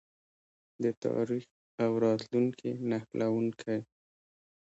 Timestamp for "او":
1.83-1.91